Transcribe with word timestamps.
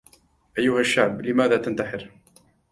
أيها 0.57 0.79
الشعب 0.79 1.21
لماذا 1.21 1.57
تنتحر 1.57 2.09